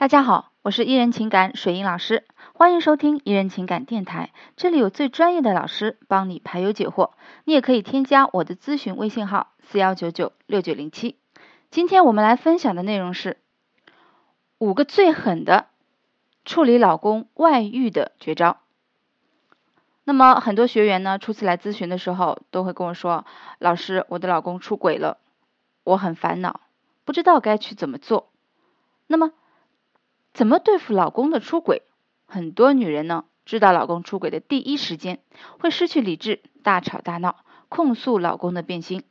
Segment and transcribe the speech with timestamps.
[0.00, 4.30] 大家好，我是伊人情感水英老师，欢迎收听伊人情感电台。
[4.56, 7.10] 这里有最专业的老师帮你排忧解惑，
[7.44, 11.18] 你也可以添加我的咨询微信号四幺九九六九零七。
[11.70, 13.36] 今天我们来分享的内容是
[14.56, 15.66] 五个最狠的
[16.46, 18.56] 处理老公外遇的绝招。
[20.04, 23.26] 那么很多学员呢，初次来咨询的时候，都会跟我说
[23.60, 25.18] ：“老师，我的老公出轨了，
[25.84, 26.60] 我很烦恼，
[27.04, 28.30] 不知道该去怎么做。”
[29.06, 29.32] 那么，
[30.32, 31.82] 怎么对付老公的出轨？
[32.26, 35.20] 很多女人呢，知道老公出轨的第一时间，
[35.58, 37.36] 会失去理智，大吵大闹，
[37.68, 39.02] 控诉老公的变心。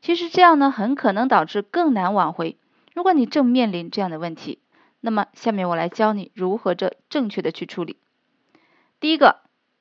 [0.00, 2.56] 其实这样呢，很可能导致更难挽回。
[2.94, 4.60] 如果你正面临这样的问题，
[5.00, 7.96] 那么下面我来教你如何这正确的去处理。
[9.00, 9.40] 第一个。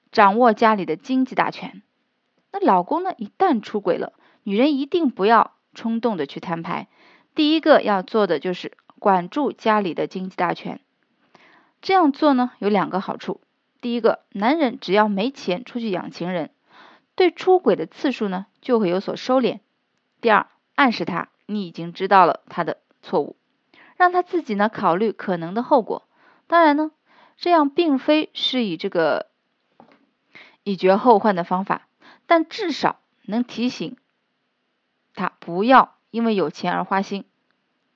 [0.09, 1.83] 掌握家里的经济大权，
[2.53, 3.13] 那老公呢？
[3.17, 6.87] 一旦出轨了，女人一定不要冲动的去摊牌。
[7.35, 10.79] 第一个要做的就是管住家里的经济大权。
[11.87, 13.39] 这样做呢，有两个好处。
[13.79, 16.51] 第一个，男人只要没钱出去养情人，
[17.15, 19.61] 对出轨的次数呢就会有所收敛。
[20.19, 23.37] 第二，暗示他你已经知道了他的错误，
[23.95, 26.05] 让他自己呢考虑可能的后果。
[26.47, 26.91] 当然呢，
[27.37, 29.27] 这样并非是以这个。
[30.65, 31.87] 以绝后患的方法，
[32.25, 33.95] 但至少能提醒
[35.13, 37.23] 他不要因为有钱而花心。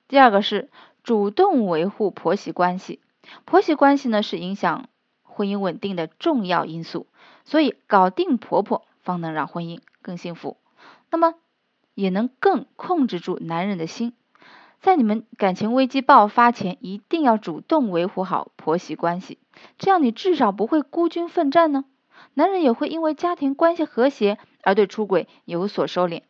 [0.08, 0.70] 第二个是
[1.02, 2.98] 主动维护婆媳关系，
[3.44, 4.88] 婆媳关系呢是影响
[5.22, 7.06] 婚姻稳定的重要因素，
[7.44, 10.56] 所以搞定婆婆方能让婚姻更幸福，
[11.10, 11.34] 那么
[11.94, 14.14] 也能更控制住男人的心。
[14.80, 19.38] 在你们感情危机爆发前，一定要主动维护好婆媳关系，
[19.78, 21.84] 这样你至少不会孤军奋战呢。
[22.34, 26.22] 男人也会因为家庭关系和谐而对出轨有所收敛。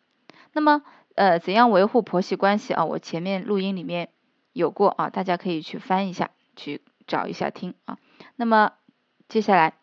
[0.52, 0.82] 那么，
[1.14, 2.84] 呃，怎样维护婆媳关系啊？
[2.84, 4.10] 我前面录音里面
[4.52, 7.98] 有过啊，大家可以去翻一下，去找一下听啊。
[8.36, 8.72] 那么，
[9.28, 9.74] 接下来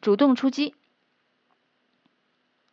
[0.00, 0.74] 主动出击。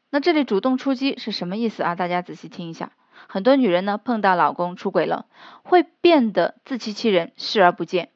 [0.10, 1.96] 那这里主动出击是什么意思啊？
[1.96, 2.92] 大家仔细听一下。
[3.28, 5.26] 很多女人呢，碰到老公出轨了，
[5.64, 8.10] 会变得自欺欺人、视而不见，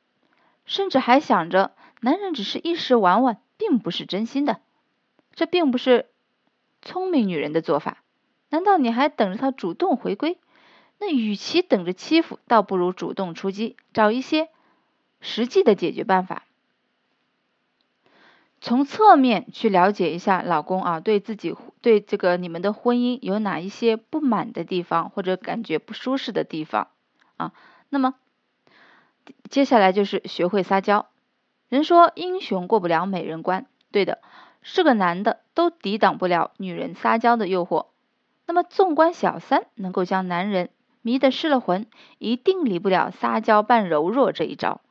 [0.66, 1.72] 甚至还想着
[2.02, 4.59] 男人只是一时玩玩，并不是真心的。
[5.34, 6.08] 这并不是
[6.81, 8.03] 聪明女人的做法，
[8.50, 10.38] 难道你还等着他主动回归？
[11.00, 14.50] 那与其等着欺负，倒不如主动出击，找一些
[15.28, 16.44] 实际的解决办法。
[18.62, 26.88] 从侧面去了解一下老公啊，对自己对这个你们的婚姻有哪一些不满的地方，或者感觉不舒适的地方
[27.36, 27.52] 啊？
[27.90, 28.16] 那么
[29.50, 31.08] 接下来就是学会撒娇。
[31.70, 34.20] 人说英雄过不了美人关，对的。
[34.64, 37.86] 是个男的都抵挡不了女人撒娇的诱惑，
[38.48, 40.72] 那么纵观小三能够将男人
[41.02, 41.86] 迷得失了魂，
[42.18, 44.82] 一定离不了撒娇扮柔弱这一招。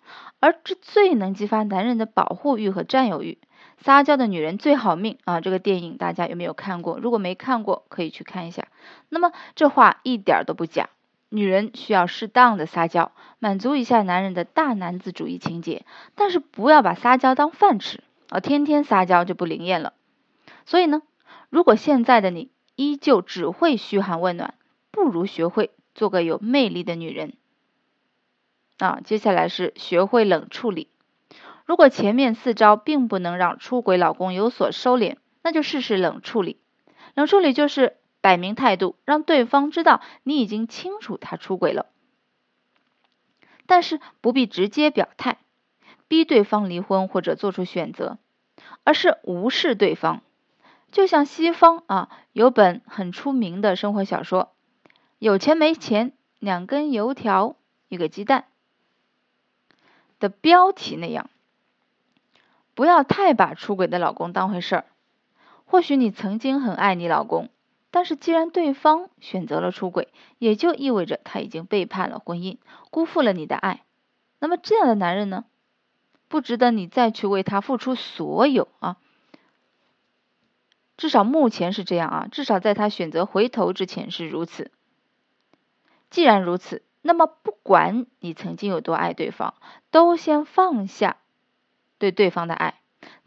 [0.40, 3.38] 而这最能激发男人的保护欲和占有欲。
[3.78, 5.40] 撒娇的女人最好命啊！
[5.40, 6.98] 这个电影大家有没有看过？
[6.98, 8.68] 如果没看过，可以去看一下。
[9.08, 10.88] 那么这话一点都不假，
[11.28, 18.02] 女人需要适当的撒娇，满足一下男人的大男子主义情节，但是不要把撒娇当饭吃。
[18.28, 19.92] 啊，天天撒娇就不灵验了。
[20.64, 21.02] 所以呢，
[21.50, 24.54] 如果现在的你依旧只会嘘寒问暖，
[24.90, 27.34] 不如学会做个有魅力的女人。
[28.78, 30.88] 啊，接下来是学会冷处理。
[31.64, 36.60] 如果前面四招并不能让出轨老公有所收敛，那就试试冷处理。
[37.14, 41.86] 冷处理就是摆明态度，让对方知道你已经清楚他出轨了，
[43.66, 45.38] 但是不必直接表态。
[46.08, 48.18] 逼对方离婚或者做出选择，
[48.84, 50.22] 而是无视对方。
[50.92, 54.52] 就像西方啊，有本很出名的生活小说
[55.18, 57.56] 《有钱没钱两根油条
[57.88, 58.42] 一个鸡蛋》
[60.18, 61.30] 的标题那样，
[62.74, 64.86] 不要太把出轨的老公当回事儿。
[65.64, 67.50] 或许你曾经很爱你老公，
[67.90, 72.58] 但是既然对方选择了出轨，也就意味着他已经背叛了婚姻，
[72.90, 73.82] 辜负了你的爱。
[74.38, 75.44] 那么这样的男人呢？
[76.28, 78.96] 不值得你再去为他付出所有啊！
[80.96, 84.72] 至少目前是这样啊，至少在他选择回头之前是如此。
[86.10, 89.54] 既然如此，那么不管你曾经有多爱对方，
[89.92, 91.18] 都先放下
[91.98, 92.80] 对对方的爱，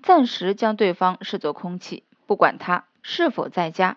[0.03, 3.95] 暂时将对方视作空气，不管他是否在家，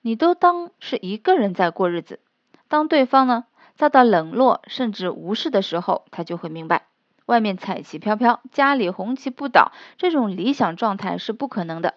[0.00, 2.20] 你都当是一个人在过日子。
[2.68, 3.44] 当对方呢
[3.76, 6.86] 遭到冷落甚至无视的时候，他就会明白。
[7.26, 11.96] 外面彩旗飘飘，家里红旗不倒，这种理想状态是不可能的。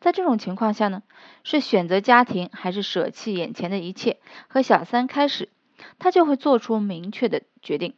[0.00, 1.02] 在这种情况下呢，
[1.44, 4.18] 是选择家庭还是舍弃眼前的一切
[4.48, 5.48] 和小三开始，
[5.98, 7.94] 他就会做出明确的决定。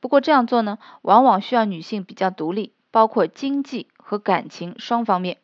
[0.00, 5.38] 不过这样做呢，往往需要女性比较独立，包括经济和感情双方面。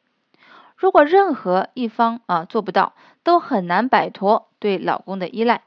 [0.76, 5.62] 如果任何一方啊做不到，都很难摆脱对老公的依赖，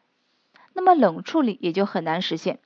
[0.74, 2.60] 那么冷处理也就很难实现。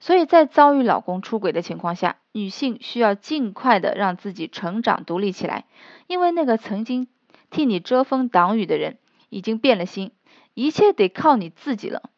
[0.00, 5.64] 所以在遭遇老公出轨的情况下，女性需要尽快的让自己成长独立起来，
[6.08, 7.06] 因为那个曾经
[7.50, 8.98] 替你遮风挡雨的人
[9.28, 10.10] 已经变了心，
[10.54, 12.10] 一切得靠你自己了，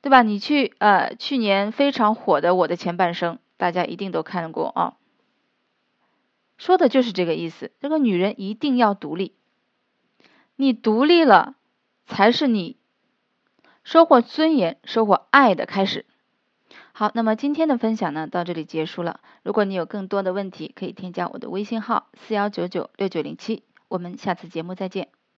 [0.00, 0.22] 对吧？
[0.22, 4.96] 你去呃，去年非常火的《我的前半生》，大家一定都看过啊，
[6.56, 7.72] 说的就是这个意思。
[7.80, 9.34] 这个女人一定要独立，
[10.56, 11.56] 你独立了，
[12.06, 12.76] 才是你
[13.82, 16.06] 收获尊严、收获爱的开始。
[16.92, 19.20] 好，那么今天的分享呢，到这里结束了。
[19.42, 23.64] 如果你有更多的问题，可以添加我的微信号四幺九九六九零七。
[23.88, 25.17] 我们下次节目再见。